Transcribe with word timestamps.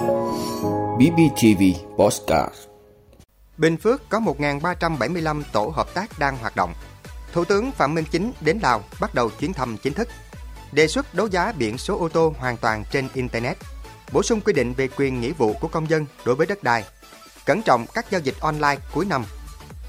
BBTV 0.00 1.62
Postcard 1.96 2.54
Bình 3.58 3.76
Phước 3.76 4.08
có 4.08 4.20
1.375 4.20 5.42
tổ 5.52 5.72
hợp 5.74 5.94
tác 5.94 6.18
đang 6.18 6.36
hoạt 6.36 6.56
động. 6.56 6.74
Thủ 7.32 7.44
tướng 7.44 7.72
Phạm 7.72 7.94
Minh 7.94 8.04
Chính 8.10 8.32
đến 8.40 8.58
Lào 8.62 8.82
bắt 9.00 9.14
đầu 9.14 9.30
chuyến 9.30 9.52
thăm 9.52 9.76
chính 9.76 9.92
thức. 9.92 10.08
Đề 10.72 10.86
xuất 10.86 11.14
đấu 11.14 11.26
giá 11.26 11.52
biển 11.52 11.78
số 11.78 11.98
ô 11.98 12.08
tô 12.08 12.34
hoàn 12.38 12.56
toàn 12.56 12.84
trên 12.90 13.08
Internet. 13.14 13.56
Bổ 14.12 14.22
sung 14.22 14.40
quy 14.40 14.52
định 14.52 14.72
về 14.72 14.88
quyền 14.96 15.20
nghĩa 15.20 15.32
vụ 15.32 15.52
của 15.52 15.68
công 15.68 15.90
dân 15.90 16.06
đối 16.24 16.34
với 16.34 16.46
đất 16.46 16.62
đai. 16.62 16.84
Cẩn 17.46 17.62
trọng 17.62 17.86
các 17.94 18.10
giao 18.10 18.20
dịch 18.20 18.40
online 18.40 18.76
cuối 18.92 19.04
năm. 19.04 19.24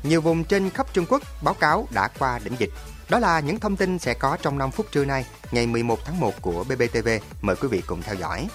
Nhiều 0.03 0.21
vùng 0.21 0.43
trên 0.43 0.69
khắp 0.69 0.87
Trung 0.93 1.05
Quốc 1.09 1.21
báo 1.43 1.53
cáo 1.53 1.87
đã 1.91 2.07
qua 2.19 2.39
đỉnh 2.43 2.53
dịch. 2.57 2.71
Đó 3.09 3.19
là 3.19 3.39
những 3.39 3.59
thông 3.59 3.75
tin 3.75 3.99
sẽ 3.99 4.13
có 4.13 4.37
trong 4.41 4.57
5 4.57 4.71
phút 4.71 4.91
trưa 4.91 5.05
nay, 5.05 5.25
ngày 5.51 5.67
11 5.67 5.99
tháng 6.05 6.19
1 6.19 6.41
của 6.41 6.63
BBTV. 6.63 7.09
Mời 7.41 7.55
quý 7.55 7.67
vị 7.67 7.81
cùng 7.87 8.01
theo 8.01 8.15
dõi. 8.15 8.47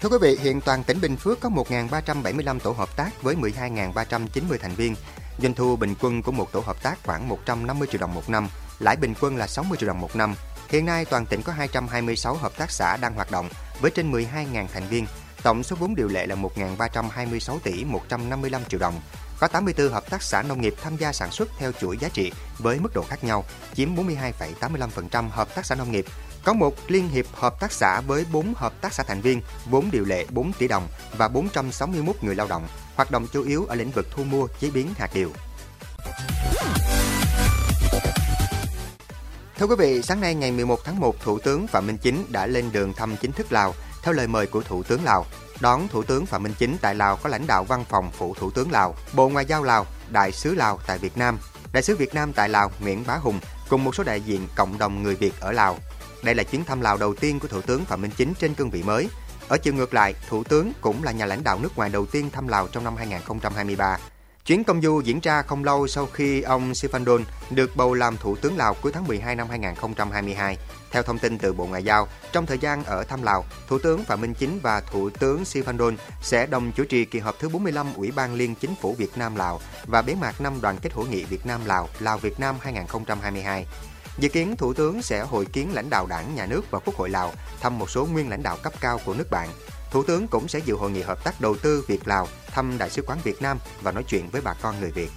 Thưa 0.00 0.08
quý 0.08 0.18
vị, 0.20 0.38
hiện 0.42 0.60
toàn 0.60 0.84
tỉnh 0.84 1.00
Bình 1.00 1.16
Phước 1.16 1.40
có 1.40 1.48
1.375 1.48 2.58
tổ 2.58 2.72
hợp 2.72 2.96
tác 2.96 3.22
với 3.22 3.34
12.390 3.34 4.58
thành 4.60 4.74
viên. 4.74 4.94
Doanh 5.42 5.54
thu 5.54 5.76
bình 5.76 5.94
quân 6.00 6.22
của 6.22 6.32
một 6.32 6.52
tổ 6.52 6.60
hợp 6.60 6.82
tác 6.82 6.98
khoảng 7.04 7.28
150 7.28 7.88
triệu 7.90 8.00
đồng 8.00 8.14
một 8.14 8.30
năm, 8.30 8.48
lãi 8.78 8.96
bình 8.96 9.14
quân 9.20 9.36
là 9.36 9.46
60 9.46 9.78
triệu 9.80 9.88
đồng 9.88 10.00
một 10.00 10.16
năm. 10.16 10.34
Hiện 10.68 10.86
nay 10.86 11.04
toàn 11.04 11.26
tỉnh 11.26 11.42
có 11.42 11.52
226 11.52 12.34
hợp 12.34 12.52
tác 12.58 12.70
xã 12.70 12.96
đang 12.96 13.14
hoạt 13.14 13.30
động 13.30 13.48
với 13.80 13.90
trên 13.90 14.12
12.000 14.12 14.66
thành 14.72 14.88
viên. 14.88 15.06
Tổng 15.42 15.62
số 15.62 15.76
vốn 15.76 15.94
điều 15.94 16.08
lệ 16.08 16.26
là 16.26 16.34
1.326 16.34 17.58
tỷ 17.58 17.84
155 17.84 18.64
triệu 18.68 18.80
đồng. 18.80 19.00
Có 19.40 19.48
84 19.48 19.88
hợp 19.88 20.10
tác 20.10 20.22
xã 20.22 20.42
nông 20.42 20.60
nghiệp 20.60 20.74
tham 20.82 20.96
gia 20.96 21.12
sản 21.12 21.30
xuất 21.30 21.48
theo 21.58 21.72
chuỗi 21.72 21.98
giá 21.98 22.08
trị 22.08 22.32
với 22.58 22.78
mức 22.78 22.90
độ 22.94 23.02
khác 23.08 23.24
nhau, 23.24 23.44
chiếm 23.74 23.96
42,85% 23.96 25.28
hợp 25.28 25.54
tác 25.54 25.66
xã 25.66 25.74
nông 25.74 25.92
nghiệp. 25.92 26.04
Có 26.44 26.52
một 26.52 26.74
liên 26.88 27.08
hiệp 27.08 27.26
hợp 27.34 27.60
tác 27.60 27.72
xã 27.72 28.00
với 28.00 28.26
4 28.32 28.54
hợp 28.56 28.80
tác 28.80 28.94
xã 28.94 29.02
thành 29.02 29.20
viên, 29.20 29.42
vốn 29.70 29.88
điều 29.92 30.04
lệ 30.04 30.26
4 30.30 30.52
tỷ 30.52 30.68
đồng 30.68 30.88
và 31.16 31.28
461 31.28 32.16
người 32.22 32.34
lao 32.34 32.46
động, 32.46 32.68
hoạt 32.94 33.10
động 33.10 33.26
chủ 33.32 33.42
yếu 33.42 33.64
ở 33.64 33.74
lĩnh 33.74 33.90
vực 33.90 34.06
thu 34.10 34.24
mua, 34.24 34.46
chế 34.60 34.70
biến 34.70 34.88
hạt 34.98 35.10
điều. 35.14 35.32
Thưa 39.58 39.66
quý 39.66 39.74
vị, 39.78 40.02
sáng 40.02 40.20
nay 40.20 40.34
ngày 40.34 40.52
11 40.52 40.84
tháng 40.84 41.00
1, 41.00 41.20
Thủ 41.20 41.38
tướng 41.38 41.66
Phạm 41.66 41.86
Minh 41.86 41.98
Chính 41.98 42.24
đã 42.28 42.46
lên 42.46 42.72
đường 42.72 42.92
thăm 42.92 43.16
chính 43.16 43.32
thức 43.32 43.52
Lào 43.52 43.74
theo 44.02 44.14
lời 44.14 44.26
mời 44.26 44.46
của 44.46 44.62
Thủ 44.62 44.82
tướng 44.82 45.04
Lào. 45.04 45.26
Đón 45.60 45.88
Thủ 45.88 46.02
tướng 46.02 46.26
Phạm 46.26 46.42
Minh 46.42 46.54
Chính 46.58 46.76
tại 46.80 46.94
Lào 46.94 47.16
có 47.16 47.28
lãnh 47.28 47.46
đạo 47.46 47.64
Văn 47.64 47.84
phòng 47.88 48.10
Phụ 48.12 48.34
Thủ 48.34 48.50
tướng 48.50 48.70
Lào, 48.72 48.94
Bộ 49.12 49.28
Ngoại 49.28 49.46
giao 49.46 49.62
Lào, 49.62 49.86
Đại 50.10 50.32
sứ 50.32 50.54
Lào 50.54 50.78
tại 50.86 50.98
Việt 50.98 51.16
Nam, 51.16 51.38
Đại 51.72 51.82
sứ 51.82 51.96
Việt 51.96 52.14
Nam 52.14 52.32
tại 52.32 52.48
Lào 52.48 52.70
Nguyễn 52.80 53.04
Bá 53.06 53.14
Hùng 53.14 53.40
cùng 53.68 53.84
một 53.84 53.94
số 53.94 54.04
đại 54.04 54.20
diện 54.20 54.48
cộng 54.56 54.78
đồng 54.78 55.02
người 55.02 55.14
Việt 55.14 55.40
ở 55.40 55.52
Lào. 55.52 55.78
Đây 56.22 56.34
là 56.34 56.42
chuyến 56.42 56.64
thăm 56.64 56.80
Lào 56.80 56.96
đầu 56.96 57.14
tiên 57.14 57.40
của 57.40 57.48
Thủ 57.48 57.60
tướng 57.60 57.84
Phạm 57.84 58.02
Minh 58.02 58.10
Chính 58.16 58.34
trên 58.34 58.54
cương 58.54 58.70
vị 58.70 58.82
mới. 58.82 59.08
Ở 59.48 59.58
chiều 59.58 59.74
ngược 59.74 59.94
lại, 59.94 60.14
Thủ 60.28 60.44
tướng 60.44 60.72
cũng 60.80 61.04
là 61.04 61.12
nhà 61.12 61.26
lãnh 61.26 61.44
đạo 61.44 61.58
nước 61.62 61.76
ngoài 61.76 61.90
đầu 61.90 62.06
tiên 62.06 62.30
thăm 62.30 62.48
Lào 62.48 62.68
trong 62.68 62.84
năm 62.84 62.96
2023. 62.96 63.98
Chuyến 64.46 64.64
công 64.64 64.82
du 64.82 65.00
diễn 65.00 65.20
ra 65.20 65.42
không 65.42 65.64
lâu 65.64 65.86
sau 65.86 66.06
khi 66.06 66.42
ông 66.42 66.72
Sifandon 66.72 67.22
được 67.50 67.76
bầu 67.76 67.94
làm 67.94 68.16
Thủ 68.16 68.36
tướng 68.36 68.56
Lào 68.56 68.74
cuối 68.74 68.92
tháng 68.92 69.06
12 69.06 69.36
năm 69.36 69.46
2022. 69.50 70.56
Theo 70.90 71.02
thông 71.02 71.18
tin 71.18 71.38
từ 71.38 71.52
Bộ 71.52 71.66
Ngoại 71.66 71.84
giao, 71.84 72.08
trong 72.32 72.46
thời 72.46 72.58
gian 72.58 72.84
ở 72.84 73.04
thăm 73.04 73.22
Lào, 73.22 73.44
Thủ 73.68 73.78
tướng 73.78 74.04
Phạm 74.04 74.20
Minh 74.20 74.34
Chính 74.34 74.60
và 74.62 74.80
Thủ 74.80 75.10
tướng 75.10 75.42
Sifandon 75.42 75.96
sẽ 76.22 76.46
đồng 76.46 76.72
chủ 76.72 76.84
trì 76.84 77.04
kỳ 77.04 77.18
họp 77.18 77.38
thứ 77.38 77.48
45 77.48 77.94
Ủy 77.94 78.10
ban 78.10 78.34
Liên 78.34 78.54
Chính 78.54 78.74
phủ 78.80 78.94
Việt 78.98 79.18
Nam 79.18 79.36
Lào 79.36 79.60
và 79.86 80.02
bế 80.02 80.14
mạc 80.14 80.40
năm 80.40 80.60
đoàn 80.60 80.78
kết 80.82 80.92
hữu 80.92 81.06
nghị 81.06 81.24
Việt 81.24 81.46
Nam 81.46 81.60
Lào 81.64 81.88
Lào 81.98 82.18
Việt 82.18 82.40
Nam 82.40 82.56
2022. 82.60 83.66
Dự 84.18 84.28
kiến 84.28 84.56
Thủ 84.56 84.72
tướng 84.72 85.02
sẽ 85.02 85.20
hội 85.20 85.44
kiến 85.44 85.74
lãnh 85.74 85.90
đạo 85.90 86.06
đảng, 86.06 86.34
nhà 86.34 86.46
nước 86.46 86.70
và 86.70 86.78
Quốc 86.78 86.96
hội 86.96 87.10
Lào, 87.10 87.32
thăm 87.60 87.78
một 87.78 87.90
số 87.90 88.06
nguyên 88.06 88.28
lãnh 88.28 88.42
đạo 88.42 88.56
cấp 88.62 88.72
cao 88.80 89.00
của 89.04 89.14
nước 89.14 89.30
bạn. 89.30 89.48
Thủ 89.90 90.02
tướng 90.02 90.28
cũng 90.28 90.48
sẽ 90.48 90.58
dự 90.58 90.74
hội 90.74 90.90
nghị 90.90 91.02
hợp 91.02 91.24
tác 91.24 91.40
đầu 91.40 91.56
tư 91.62 91.84
Việt 91.86 92.08
Lào, 92.08 92.28
thăm 92.46 92.78
Đại 92.78 92.90
sứ 92.90 93.02
quán 93.06 93.18
Việt 93.24 93.42
Nam 93.42 93.58
và 93.82 93.92
nói 93.92 94.04
chuyện 94.08 94.28
với 94.30 94.40
bà 94.40 94.54
con 94.54 94.80
người 94.80 94.90
Việt. 94.90 95.10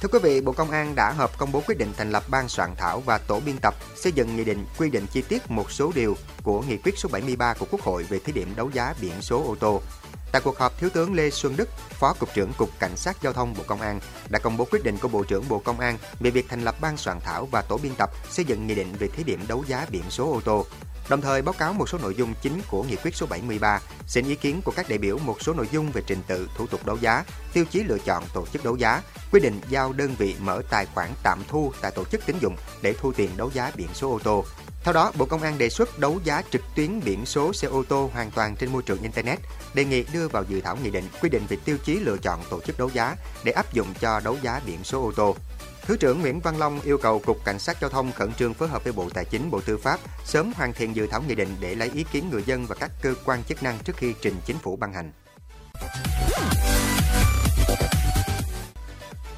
Thưa 0.00 0.08
quý 0.12 0.18
vị, 0.22 0.40
Bộ 0.40 0.52
Công 0.52 0.70
an 0.70 0.94
đã 0.94 1.10
hợp 1.10 1.38
công 1.38 1.52
bố 1.52 1.62
quyết 1.66 1.78
định 1.78 1.92
thành 1.96 2.10
lập 2.10 2.22
ban 2.28 2.48
soạn 2.48 2.74
thảo 2.76 3.00
và 3.00 3.18
tổ 3.18 3.40
biên 3.40 3.58
tập 3.62 3.74
xây 3.96 4.12
dựng 4.12 4.36
nghị 4.36 4.44
định 4.44 4.66
quy 4.78 4.90
định 4.90 5.06
chi 5.12 5.22
tiết 5.28 5.50
một 5.50 5.70
số 5.70 5.92
điều 5.94 6.16
của 6.42 6.62
nghị 6.62 6.76
quyết 6.76 6.98
số 6.98 7.08
73 7.12 7.54
của 7.54 7.66
Quốc 7.70 7.80
hội 7.80 8.02
về 8.02 8.18
thí 8.18 8.32
điểm 8.32 8.52
đấu 8.56 8.70
giá 8.70 8.94
biển 9.00 9.12
số 9.20 9.44
ô 9.46 9.54
tô. 9.60 9.82
Tại 10.32 10.42
cuộc 10.44 10.58
họp, 10.58 10.78
Thiếu 10.78 10.90
tướng 10.90 11.14
Lê 11.14 11.30
Xuân 11.30 11.56
Đức, 11.56 11.68
Phó 11.90 12.12
Cục 12.12 12.34
trưởng 12.34 12.52
Cục 12.58 12.70
Cảnh 12.78 12.96
sát 12.96 13.16
Giao 13.22 13.32
thông 13.32 13.54
Bộ 13.58 13.64
Công 13.66 13.80
an 13.80 14.00
đã 14.30 14.38
công 14.38 14.56
bố 14.56 14.66
quyết 14.70 14.84
định 14.84 14.98
của 14.98 15.08
Bộ 15.08 15.24
trưởng 15.24 15.48
Bộ 15.48 15.58
Công 15.58 15.80
an 15.80 15.98
về 16.20 16.30
việc 16.30 16.46
thành 16.48 16.64
lập 16.64 16.74
ban 16.80 16.96
soạn 16.96 17.20
thảo 17.20 17.48
và 17.50 17.62
tổ 17.62 17.78
biên 17.78 17.94
tập 17.94 18.10
xây 18.30 18.44
dựng 18.44 18.66
nghị 18.66 18.74
định 18.74 18.92
về 18.98 19.08
thí 19.08 19.24
điểm 19.24 19.40
đấu 19.48 19.64
giá 19.66 19.86
biển 19.90 20.02
số 20.10 20.32
ô 20.32 20.40
tô. 20.44 20.66
Đồng 21.08 21.20
thời 21.20 21.42
báo 21.42 21.52
cáo 21.58 21.72
một 21.72 21.88
số 21.88 21.98
nội 21.98 22.14
dung 22.14 22.34
chính 22.42 22.60
của 22.70 22.82
nghị 22.82 22.96
quyết 22.96 23.16
số 23.16 23.26
73, 23.26 23.80
xin 24.06 24.28
ý 24.28 24.34
kiến 24.34 24.60
của 24.64 24.72
các 24.76 24.88
đại 24.88 24.98
biểu 24.98 25.18
một 25.18 25.42
số 25.42 25.52
nội 25.54 25.68
dung 25.72 25.92
về 25.92 26.02
trình 26.06 26.22
tự 26.26 26.48
thủ 26.56 26.66
tục 26.66 26.86
đấu 26.86 26.96
giá, 27.00 27.24
tiêu 27.52 27.64
chí 27.70 27.82
lựa 27.82 27.98
chọn 27.98 28.24
tổ 28.34 28.46
chức 28.46 28.64
đấu 28.64 28.76
giá, 28.76 29.02
quy 29.32 29.40
định 29.40 29.60
giao 29.68 29.92
đơn 29.92 30.14
vị 30.18 30.36
mở 30.40 30.62
tài 30.70 30.86
khoản 30.86 31.08
tạm 31.22 31.42
thu 31.48 31.72
tại 31.80 31.90
tổ 31.90 32.04
chức 32.04 32.26
tín 32.26 32.36
dụng 32.40 32.56
để 32.82 32.94
thu 33.00 33.12
tiền 33.12 33.30
đấu 33.36 33.50
giá 33.54 33.72
biển 33.76 33.88
số 33.94 34.10
ô 34.10 34.18
tô. 34.18 34.44
Theo 34.84 34.92
đó, 34.92 35.12
Bộ 35.18 35.24
Công 35.24 35.42
an 35.42 35.58
đề 35.58 35.68
xuất 35.68 35.98
đấu 35.98 36.20
giá 36.24 36.42
trực 36.50 36.62
tuyến 36.74 37.00
biển 37.04 37.26
số 37.26 37.52
xe 37.52 37.68
ô 37.68 37.82
tô 37.88 38.10
hoàn 38.14 38.30
toàn 38.30 38.56
trên 38.56 38.72
môi 38.72 38.82
trường 38.82 39.02
Internet, 39.02 39.38
đề 39.74 39.84
nghị 39.84 40.04
đưa 40.12 40.28
vào 40.28 40.44
dự 40.48 40.60
thảo 40.60 40.76
nghị 40.82 40.90
định 40.90 41.04
quy 41.22 41.28
định 41.28 41.42
về 41.48 41.56
tiêu 41.64 41.76
chí 41.84 41.94
lựa 41.94 42.16
chọn 42.16 42.40
tổ 42.50 42.60
chức 42.60 42.78
đấu 42.78 42.90
giá 42.94 43.16
để 43.44 43.52
áp 43.52 43.72
dụng 43.72 43.94
cho 44.00 44.20
đấu 44.20 44.36
giá 44.42 44.60
biển 44.66 44.84
số 44.84 45.02
ô 45.02 45.12
tô. 45.16 45.36
Thứ 45.82 45.96
trưởng 45.96 46.20
Nguyễn 46.20 46.40
Văn 46.40 46.58
Long 46.58 46.80
yêu 46.80 46.98
cầu 46.98 47.18
Cục 47.18 47.44
Cảnh 47.44 47.58
sát 47.58 47.76
Giao 47.80 47.90
thông 47.90 48.12
khẩn 48.12 48.32
trương 48.34 48.54
phối 48.54 48.68
hợp 48.68 48.84
với 48.84 48.92
Bộ 48.92 49.10
Tài 49.14 49.24
chính, 49.24 49.50
Bộ 49.50 49.60
Tư 49.60 49.78
pháp 49.78 50.00
sớm 50.24 50.52
hoàn 50.56 50.72
thiện 50.72 50.96
dự 50.96 51.06
thảo 51.06 51.22
nghị 51.28 51.34
định 51.34 51.56
để 51.60 51.74
lấy 51.74 51.90
ý 51.94 52.04
kiến 52.12 52.30
người 52.30 52.42
dân 52.46 52.66
và 52.66 52.74
các 52.74 52.90
cơ 53.02 53.14
quan 53.24 53.44
chức 53.44 53.62
năng 53.62 53.78
trước 53.78 53.96
khi 53.96 54.14
trình 54.22 54.34
chính 54.46 54.58
phủ 54.58 54.76
ban 54.76 54.92
hành. 54.92 55.12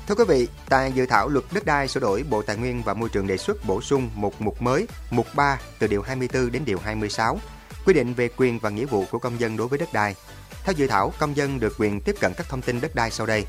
Thưa 0.09 0.15
quý 0.15 0.25
vị, 0.29 0.49
tại 0.69 0.93
dự 0.93 1.07
thảo 1.07 1.29
luật 1.29 1.45
đất 1.53 1.65
đai 1.65 1.89
sửa 1.89 2.01
đổi, 2.01 2.25
Bộ 2.31 2.43
Tài 2.43 2.57
nguyên 2.57 2.83
và 2.83 2.95
Môi 2.95 3.09
trường 3.09 3.27
đề 3.27 3.37
xuất 3.37 3.65
bổ 3.65 3.81
sung 3.81 4.11
một 4.15 4.41
mục 4.41 4.63
mới, 4.63 4.87
mục 5.11 5.27
3 5.35 5.59
từ 5.79 5.87
điều 5.87 6.03
24 6.03 6.53
đến 6.53 6.63
điều 6.65 6.79
26, 6.79 7.39
quy 7.87 7.95
định 7.95 8.15
về 8.15 8.29
quyền 8.37 8.59
và 8.59 8.71
nghĩa 8.71 8.85
vụ 8.85 9.05
của 9.11 9.19
công 9.19 9.41
dân 9.41 9.57
đối 9.57 9.69
với 9.69 9.79
đất 9.79 9.93
đai. 9.93 10.15
Theo 10.65 10.73
dự 10.73 10.87
thảo, 10.87 11.13
công 11.19 11.37
dân 11.37 11.61
được 11.61 11.75
quyền 11.79 12.01
tiếp 12.01 12.17
cận 12.21 12.33
các 12.37 12.49
thông 12.49 12.63
tin 12.63 12.81
đất 12.81 12.95
đai 12.95 13.11
sau 13.11 13.27
đây. 13.27 13.47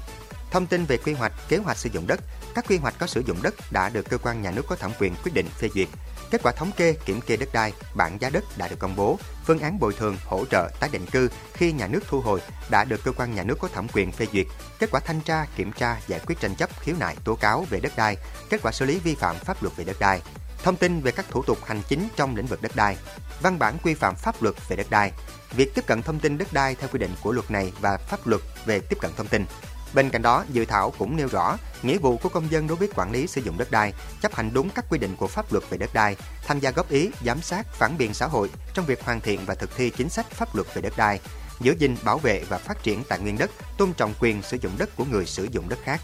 Thông 0.51 0.67
tin 0.67 0.85
về 0.85 0.97
quy 0.97 1.13
hoạch, 1.13 1.33
kế 1.49 1.57
hoạch 1.57 1.77
sử 1.77 1.89
dụng 1.93 2.07
đất, 2.07 2.19
các 2.55 2.65
quy 2.67 2.77
hoạch 2.77 2.95
có 2.99 3.07
sử 3.07 3.23
dụng 3.25 3.37
đất 3.41 3.53
đã 3.71 3.89
được 3.89 4.09
cơ 4.09 4.17
quan 4.17 4.41
nhà 4.41 4.51
nước 4.51 4.65
có 4.67 4.75
thẩm 4.75 4.91
quyền 4.99 5.15
quyết 5.23 5.33
định 5.33 5.47
phê 5.59 5.69
duyệt. 5.75 5.87
Kết 6.35 6.43
quả 6.43 6.51
thống 6.51 6.71
kê, 6.77 6.93
kiểm 7.05 7.21
kê 7.21 7.37
đất 7.37 7.49
đai, 7.53 7.73
bảng 7.95 8.21
giá 8.21 8.29
đất 8.29 8.43
đã 8.57 8.67
được 8.67 8.79
công 8.79 8.95
bố, 8.95 9.19
phương 9.45 9.59
án 9.59 9.79
bồi 9.79 9.93
thường, 9.93 10.17
hỗ 10.25 10.45
trợ 10.45 10.69
tái 10.79 10.89
định 10.93 11.05
cư 11.05 11.29
khi 11.53 11.71
nhà 11.71 11.87
nước 11.87 11.99
thu 12.07 12.21
hồi 12.21 12.41
đã 12.69 12.83
được 12.83 13.03
cơ 13.03 13.11
quan 13.11 13.35
nhà 13.35 13.43
nước 13.43 13.57
có 13.59 13.67
thẩm 13.67 13.87
quyền 13.93 14.11
phê 14.11 14.27
duyệt. 14.33 14.45
Kết 14.79 14.91
quả 14.91 14.99
thanh 14.99 15.21
tra, 15.21 15.45
kiểm 15.55 15.71
tra, 15.71 15.97
giải 16.07 16.19
quyết 16.25 16.39
tranh 16.39 16.55
chấp, 16.55 16.69
khiếu 16.79 16.95
nại, 16.99 17.15
tố 17.23 17.35
cáo 17.35 17.65
về 17.69 17.79
đất 17.79 17.91
đai, 17.95 18.17
kết 18.49 18.61
quả 18.63 18.71
xử 18.71 18.85
lý 18.85 18.99
vi 18.99 19.15
phạm 19.15 19.35
pháp 19.35 19.63
luật 19.63 19.75
về 19.75 19.83
đất 19.83 19.99
đai. 19.99 20.21
Thông 20.63 20.75
tin 20.75 21.01
về 21.01 21.11
các 21.11 21.25
thủ 21.29 21.43
tục 21.43 21.57
hành 21.65 21.81
chính 21.87 22.07
trong 22.15 22.35
lĩnh 22.35 22.47
vực 22.47 22.61
đất 22.61 22.75
đai, 22.75 22.97
văn 23.41 23.59
bản 23.59 23.77
quy 23.83 23.93
phạm 23.93 24.15
pháp 24.15 24.41
luật 24.41 24.55
về 24.67 24.75
đất 24.75 24.87
đai, 24.89 25.11
việc 25.51 25.75
tiếp 25.75 25.85
cận 25.87 26.01
thông 26.01 26.19
tin 26.19 26.37
đất 26.37 26.53
đai 26.53 26.75
theo 26.75 26.89
quy 26.93 26.99
định 26.99 27.15
của 27.23 27.31
luật 27.31 27.51
này 27.51 27.73
và 27.81 27.97
pháp 27.97 28.27
luật 28.27 28.41
về 28.65 28.79
tiếp 28.79 28.97
cận 29.01 29.11
thông 29.17 29.27
tin. 29.27 29.45
Bên 29.95 30.09
cạnh 30.09 30.21
đó, 30.21 30.45
dự 30.49 30.65
thảo 30.65 30.93
cũng 30.97 31.17
nêu 31.17 31.27
rõ 31.27 31.57
nghĩa 31.83 31.97
vụ 31.97 32.17
của 32.17 32.29
công 32.29 32.51
dân 32.51 32.67
đối 32.67 32.77
với 32.77 32.89
quản 32.95 33.11
lý 33.11 33.27
sử 33.27 33.41
dụng 33.41 33.57
đất 33.57 33.71
đai, 33.71 33.93
chấp 34.21 34.35
hành 34.35 34.53
đúng 34.53 34.69
các 34.69 34.85
quy 34.89 34.99
định 34.99 35.15
của 35.15 35.27
pháp 35.27 35.53
luật 35.53 35.63
về 35.69 35.77
đất 35.77 35.93
đai, 35.93 36.15
tham 36.47 36.59
gia 36.59 36.71
góp 36.71 36.89
ý, 36.89 37.09
giám 37.25 37.41
sát, 37.41 37.67
phản 37.73 37.97
biện 37.97 38.13
xã 38.13 38.27
hội 38.27 38.49
trong 38.73 38.85
việc 38.85 39.03
hoàn 39.03 39.21
thiện 39.21 39.39
và 39.45 39.55
thực 39.55 39.75
thi 39.75 39.89
chính 39.89 40.09
sách 40.09 40.31
pháp 40.31 40.55
luật 40.55 40.67
về 40.73 40.81
đất 40.81 40.93
đai, 40.97 41.19
giữ 41.59 41.75
gìn, 41.79 41.95
bảo 42.03 42.17
vệ 42.17 42.43
và 42.49 42.57
phát 42.57 42.83
triển 42.83 43.03
tài 43.09 43.19
nguyên 43.19 43.37
đất, 43.37 43.51
tôn 43.77 43.93
trọng 43.93 44.13
quyền 44.19 44.41
sử 44.41 44.57
dụng 44.61 44.71
đất 44.77 44.89
của 44.95 45.05
người 45.05 45.25
sử 45.25 45.47
dụng 45.51 45.69
đất 45.69 45.79
khác. 45.83 46.01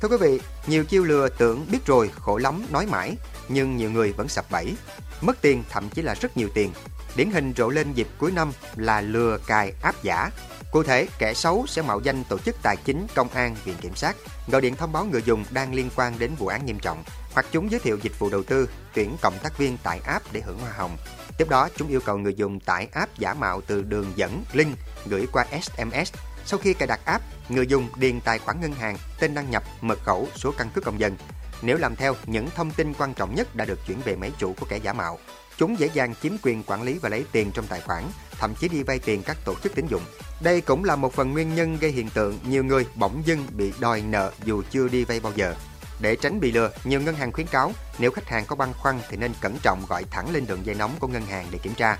Thưa 0.00 0.08
quý 0.08 0.16
vị, 0.20 0.40
nhiều 0.66 0.84
chiêu 0.84 1.04
lừa 1.04 1.28
tưởng 1.28 1.66
biết 1.70 1.86
rồi 1.86 2.10
khổ 2.20 2.36
lắm 2.36 2.66
nói 2.70 2.86
mãi, 2.86 3.16
nhưng 3.48 3.76
nhiều 3.76 3.90
người 3.90 4.12
vẫn 4.12 4.28
sập 4.28 4.50
bẫy. 4.50 4.74
Mất 5.20 5.42
tiền 5.42 5.64
thậm 5.70 5.88
chí 5.88 6.02
là 6.02 6.14
rất 6.14 6.36
nhiều 6.36 6.48
tiền 6.54 6.72
Điển 7.16 7.30
hình 7.30 7.52
rộ 7.56 7.68
lên 7.68 7.92
dịp 7.92 8.08
cuối 8.18 8.32
năm 8.32 8.52
là 8.76 9.00
lừa 9.00 9.38
cài 9.46 9.72
áp 9.82 9.94
giả. 10.02 10.30
Cụ 10.72 10.82
thể, 10.82 11.06
kẻ 11.18 11.34
xấu 11.34 11.66
sẽ 11.66 11.82
mạo 11.82 12.00
danh 12.00 12.24
tổ 12.24 12.38
chức 12.38 12.56
tài 12.62 12.76
chính, 12.84 13.06
công 13.14 13.28
an, 13.28 13.56
viện 13.64 13.76
kiểm 13.80 13.94
sát, 13.94 14.16
gọi 14.48 14.60
điện 14.60 14.76
thông 14.76 14.92
báo 14.92 15.04
người 15.04 15.22
dùng 15.22 15.44
đang 15.50 15.74
liên 15.74 15.90
quan 15.96 16.18
đến 16.18 16.30
vụ 16.38 16.46
án 16.46 16.66
nghiêm 16.66 16.78
trọng, 16.78 17.04
hoặc 17.32 17.46
chúng 17.52 17.70
giới 17.70 17.80
thiệu 17.80 17.98
dịch 18.02 18.18
vụ 18.18 18.30
đầu 18.30 18.42
tư, 18.42 18.68
tuyển 18.94 19.16
cộng 19.22 19.38
tác 19.42 19.58
viên 19.58 19.76
tại 19.82 20.00
app 20.04 20.32
để 20.32 20.40
hưởng 20.40 20.58
hoa 20.58 20.72
hồng. 20.76 20.96
Tiếp 21.38 21.48
đó, 21.48 21.68
chúng 21.76 21.88
yêu 21.88 22.00
cầu 22.00 22.18
người 22.18 22.34
dùng 22.34 22.60
tải 22.60 22.88
app 22.92 23.18
giả 23.18 23.34
mạo 23.34 23.60
từ 23.60 23.82
đường 23.82 24.12
dẫn, 24.16 24.44
link 24.52 24.78
gửi 25.06 25.26
qua 25.32 25.46
SMS. 25.62 26.12
Sau 26.44 26.58
khi 26.58 26.74
cài 26.74 26.86
đặt 26.86 27.00
app, 27.04 27.24
người 27.48 27.66
dùng 27.66 27.88
điền 27.96 28.20
tài 28.20 28.38
khoản 28.38 28.60
ngân 28.60 28.72
hàng, 28.72 28.96
tên 29.20 29.34
đăng 29.34 29.50
nhập, 29.50 29.62
mật 29.80 29.98
khẩu, 30.04 30.28
số 30.36 30.52
căn 30.58 30.70
cước 30.74 30.84
công 30.84 31.00
dân. 31.00 31.16
Nếu 31.62 31.76
làm 31.76 31.96
theo, 31.96 32.16
những 32.26 32.50
thông 32.50 32.70
tin 32.70 32.94
quan 32.94 33.14
trọng 33.14 33.34
nhất 33.34 33.56
đã 33.56 33.64
được 33.64 33.78
chuyển 33.86 34.00
về 34.04 34.16
máy 34.16 34.32
chủ 34.38 34.54
của 34.60 34.66
kẻ 34.68 34.76
giả 34.76 34.92
mạo. 34.92 35.18
Chúng 35.56 35.78
dễ 35.78 35.90
dàng 35.94 36.14
chiếm 36.22 36.32
quyền 36.42 36.62
quản 36.62 36.82
lý 36.82 36.98
và 36.98 37.08
lấy 37.08 37.24
tiền 37.32 37.50
trong 37.54 37.66
tài 37.66 37.80
khoản, 37.80 38.04
thậm 38.38 38.54
chí 38.54 38.68
đi 38.68 38.82
vay 38.82 38.98
tiền 38.98 39.22
các 39.22 39.36
tổ 39.44 39.54
chức 39.62 39.74
tín 39.74 39.86
dụng. 39.86 40.02
Đây 40.40 40.60
cũng 40.60 40.84
là 40.84 40.96
một 40.96 41.14
phần 41.14 41.32
nguyên 41.32 41.54
nhân 41.54 41.78
gây 41.80 41.90
hiện 41.90 42.10
tượng 42.10 42.38
nhiều 42.46 42.64
người 42.64 42.86
bỗng 42.94 43.22
dưng 43.26 43.46
bị 43.52 43.72
đòi 43.80 44.02
nợ 44.02 44.32
dù 44.44 44.62
chưa 44.70 44.88
đi 44.88 45.04
vay 45.04 45.20
bao 45.20 45.32
giờ. 45.36 45.54
Để 46.00 46.16
tránh 46.16 46.40
bị 46.40 46.52
lừa, 46.52 46.70
nhiều 46.84 47.00
ngân 47.00 47.14
hàng 47.14 47.32
khuyến 47.32 47.46
cáo 47.46 47.72
nếu 47.98 48.10
khách 48.10 48.28
hàng 48.28 48.44
có 48.46 48.56
băn 48.56 48.72
khoăn 48.72 49.00
thì 49.10 49.16
nên 49.16 49.32
cẩn 49.40 49.56
trọng 49.62 49.82
gọi 49.88 50.04
thẳng 50.10 50.30
lên 50.30 50.46
đường 50.46 50.66
dây 50.66 50.74
nóng 50.74 50.90
của 50.98 51.08
ngân 51.08 51.26
hàng 51.26 51.46
để 51.50 51.58
kiểm 51.58 51.74
tra. 51.74 51.98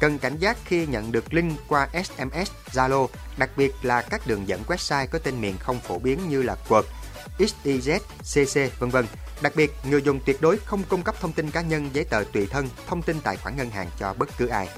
Cần 0.00 0.18
cảnh 0.18 0.36
giác 0.38 0.56
khi 0.64 0.86
nhận 0.86 1.12
được 1.12 1.34
link 1.34 1.58
qua 1.68 1.88
SMS, 2.04 2.50
Zalo, 2.72 3.06
đặc 3.36 3.50
biệt 3.56 3.74
là 3.82 4.02
các 4.02 4.26
đường 4.26 4.48
dẫn 4.48 4.62
website 4.66 5.06
có 5.10 5.18
tên 5.18 5.40
miền 5.40 5.58
không 5.58 5.80
phổ 5.80 5.98
biến 5.98 6.28
như 6.28 6.42
là 6.42 6.56
Quật, 6.68 6.84
XYZ, 7.40 7.98
CC, 8.20 8.78
vân 8.78 8.90
vân. 8.90 9.06
Đặc 9.40 9.56
biệt, 9.56 9.72
người 9.84 10.02
dùng 10.02 10.20
tuyệt 10.26 10.40
đối 10.40 10.58
không 10.58 10.82
cung 10.88 11.02
cấp 11.02 11.14
thông 11.20 11.32
tin 11.32 11.50
cá 11.50 11.60
nhân, 11.60 11.90
giấy 11.92 12.04
tờ 12.04 12.24
tùy 12.32 12.46
thân, 12.46 12.68
thông 12.86 13.02
tin 13.02 13.20
tài 13.20 13.36
khoản 13.36 13.56
ngân 13.56 13.70
hàng 13.70 13.88
cho 13.98 14.14
bất 14.18 14.28
cứ 14.38 14.46
ai. 14.46 14.68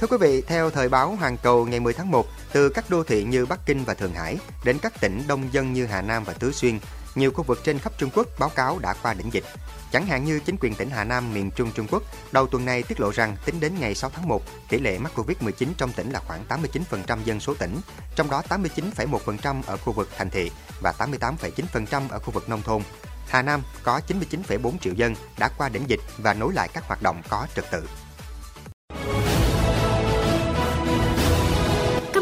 Thưa 0.00 0.06
quý 0.06 0.16
vị, 0.20 0.42
theo 0.42 0.70
thời 0.70 0.88
báo 0.88 1.16
Hoàn 1.16 1.36
Cầu 1.36 1.66
ngày 1.66 1.80
10 1.80 1.92
tháng 1.92 2.10
1, 2.10 2.26
từ 2.52 2.68
các 2.68 2.90
đô 2.90 3.04
thị 3.04 3.24
như 3.24 3.46
Bắc 3.46 3.66
Kinh 3.66 3.84
và 3.84 3.94
Thượng 3.94 4.14
Hải 4.14 4.38
đến 4.64 4.78
các 4.82 5.00
tỉnh 5.00 5.22
đông 5.28 5.52
dân 5.52 5.72
như 5.72 5.86
Hà 5.86 6.02
Nam 6.02 6.24
và 6.24 6.32
Tứ 6.32 6.52
Xuyên, 6.52 6.78
nhiều 7.14 7.32
khu 7.32 7.42
vực 7.42 7.60
trên 7.64 7.78
khắp 7.78 7.92
Trung 7.98 8.10
Quốc 8.14 8.26
báo 8.38 8.48
cáo 8.48 8.78
đã 8.78 8.94
qua 9.02 9.14
đỉnh 9.14 9.32
dịch. 9.32 9.44
Chẳng 9.92 10.06
hạn 10.06 10.24
như 10.24 10.40
chính 10.40 10.56
quyền 10.60 10.74
tỉnh 10.74 10.90
Hà 10.90 11.04
Nam 11.04 11.34
miền 11.34 11.50
Trung 11.50 11.72
Trung 11.74 11.86
Quốc 11.90 12.02
đầu 12.32 12.46
tuần 12.46 12.64
này 12.64 12.82
tiết 12.82 13.00
lộ 13.00 13.10
rằng 13.10 13.36
tính 13.44 13.60
đến 13.60 13.72
ngày 13.80 13.94
6 13.94 14.10
tháng 14.10 14.28
1, 14.28 14.42
tỷ 14.68 14.78
lệ 14.78 14.98
mắc 14.98 15.12
Covid-19 15.16 15.68
trong 15.78 15.92
tỉnh 15.92 16.10
là 16.10 16.20
khoảng 16.26 16.44
89% 16.48 17.18
dân 17.24 17.40
số 17.40 17.54
tỉnh, 17.54 17.80
trong 18.16 18.30
đó 18.30 18.42
89,1% 18.48 19.62
ở 19.66 19.76
khu 19.76 19.92
vực 19.92 20.08
thành 20.16 20.30
thị 20.30 20.50
và 20.82 20.92
88,9% 20.98 22.08
ở 22.08 22.18
khu 22.18 22.30
vực 22.30 22.48
nông 22.48 22.62
thôn. 22.62 22.82
Hà 23.28 23.42
Nam 23.42 23.62
có 23.82 24.00
99,4 24.08 24.78
triệu 24.78 24.92
dân 24.92 25.14
đã 25.38 25.48
qua 25.58 25.68
đỉnh 25.68 25.88
dịch 25.88 26.00
và 26.18 26.34
nối 26.34 26.52
lại 26.52 26.68
các 26.72 26.84
hoạt 26.86 27.02
động 27.02 27.22
có 27.28 27.46
trật 27.54 27.70
tự. 27.70 27.88